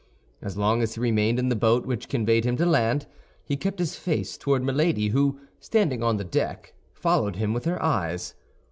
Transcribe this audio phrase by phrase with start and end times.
[0.41, 3.05] As long as he remained in the boat which conveyed him to land,
[3.45, 7.79] he kept his face toward Milady, who, standing on the deck, followed him with her
[7.83, 8.33] eyes.